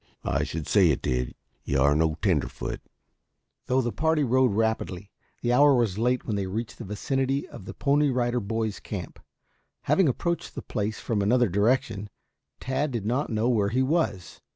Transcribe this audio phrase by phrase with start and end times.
[0.25, 1.35] "I should say it did.
[1.63, 2.81] You are no tenderfoot."
[3.67, 5.11] Though the party rode rapidly,
[5.43, 9.19] the hour was late when they reached the vicinity of the Pony Rider Boys camp.
[9.83, 12.09] Having approached the place from another direction,
[12.59, 14.41] Tad did not know where he was.